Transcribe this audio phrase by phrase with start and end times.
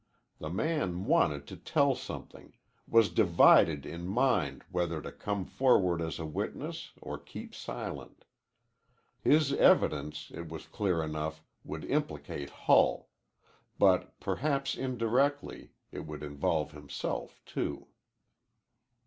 [0.39, 2.53] The man wanted to tell something,
[2.87, 8.25] was divided in mind whether to come forward as a witness or keep silent.
[9.19, 13.09] His evidence, it was clear enough, would implicate Hull;
[13.77, 17.85] but, perhaps indirectly, it would involve himself, too.